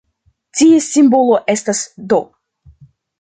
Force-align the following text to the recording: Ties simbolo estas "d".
Ties 0.59 0.87
simbolo 0.93 1.37
estas 1.55 1.81
"d". 2.15 2.21